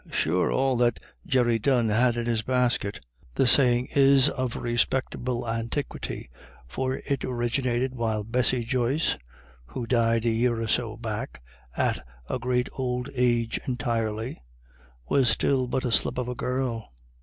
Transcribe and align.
Sure, 0.11 0.51
all 0.51 0.77
that 0.77 0.99
Jerry 1.27 1.59
Dunne 1.59 1.89
had 1.89 2.17
in 2.17 2.25
his 2.25 2.41
basket." 2.41 3.01
The 3.35 3.45
saying 3.45 3.89
is 3.91 4.29
of 4.29 4.55
respectable 4.55 5.47
antiquity, 5.47 6.27
for 6.65 6.95
it 7.05 7.23
originated 7.23 7.93
while 7.93 8.23
Bessy 8.23 8.63
Joyce, 8.63 9.19
who 9.67 9.85
died 9.85 10.25
a 10.25 10.31
year 10.31 10.59
or 10.59 10.67
so 10.67 10.97
back, 10.97 11.43
at 11.77 12.03
"a 12.27 12.39
great 12.39 12.67
ould 12.79 13.11
age 13.15 13.59
entirely," 13.67 14.41
was 15.07 15.29
still 15.29 15.67
but 15.67 15.85
a 15.85 15.91
slip 15.91 16.17
of 16.17 16.27
a 16.27 16.33
girl. 16.33 16.91